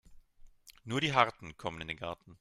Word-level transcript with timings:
Nur 0.83 0.99
die 0.99 1.13
Harten 1.13 1.57
kommen 1.57 1.79
in 1.81 1.87
den 1.89 1.97
Garten. 1.97 2.39